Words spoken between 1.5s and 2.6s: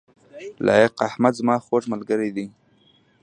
خوږ ملګری دی